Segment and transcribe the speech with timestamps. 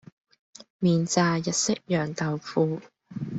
[0.79, 2.81] 免炸日式揚豆腐